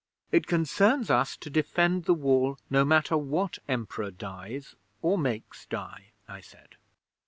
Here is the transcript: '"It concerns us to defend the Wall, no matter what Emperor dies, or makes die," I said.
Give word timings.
'"It 0.31 0.47
concerns 0.47 1.11
us 1.11 1.37
to 1.37 1.47
defend 1.47 2.05
the 2.05 2.13
Wall, 2.15 2.57
no 2.71 2.83
matter 2.83 3.15
what 3.15 3.59
Emperor 3.67 4.09
dies, 4.09 4.73
or 5.03 5.15
makes 5.15 5.67
die," 5.67 6.07
I 6.27 6.41
said. 6.41 6.77